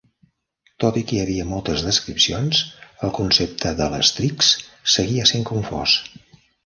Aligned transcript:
Tot 0.83 0.95
i 1.01 1.01
que 1.09 1.17
hi 1.17 1.19
havia 1.23 1.43
moltes 1.49 1.83
descripcions, 1.87 2.61
el 3.09 3.13
concepte 3.21 3.75
de 3.83 3.87
l'"strix" 3.91 4.51
seguia 4.95 5.29
sent 5.35 5.47
confós. 5.51 6.01